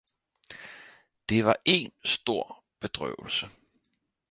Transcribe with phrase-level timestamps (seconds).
[1.29, 3.49] Det var en stor bedrøvelse!